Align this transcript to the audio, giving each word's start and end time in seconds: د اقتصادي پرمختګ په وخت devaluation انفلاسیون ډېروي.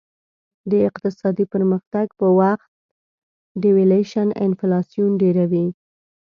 د 0.71 0.73
اقتصادي 0.87 1.45
پرمختګ 1.53 2.07
په 2.19 2.27
وخت 2.39 2.69
devaluation 3.63 4.27
انفلاسیون 4.45 5.11
ډېروي. 5.21 5.67